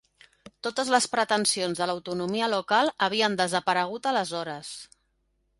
Totes 0.67 0.87
les 0.93 1.07
pretensions 1.15 1.83
de 1.83 1.87
l'autonomia 1.91 2.49
local 2.55 2.91
havien 3.09 3.39
desaparegut 3.43 4.13
aleshores. 4.15 4.77